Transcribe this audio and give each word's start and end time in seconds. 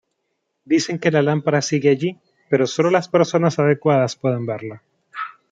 Dicen 0.71 0.97
que 0.97 1.11
la 1.11 1.21
lámpara 1.21 1.61
sigue 1.61 1.89
allí, 1.89 2.17
pero 2.49 2.65
solo 2.65 2.89
las 2.89 3.07
personas 3.07 3.59
adecuadas 3.59 4.15
pueden 4.15 4.47
verla. 4.47 4.81